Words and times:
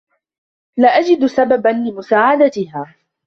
لا 0.77 0.87
أجد 0.87 1.25
سببا 1.25 1.69
لمساعدتها. 1.69 2.95